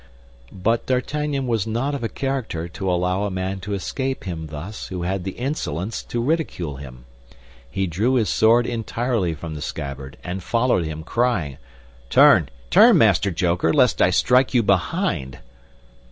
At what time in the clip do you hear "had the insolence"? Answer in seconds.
5.03-6.01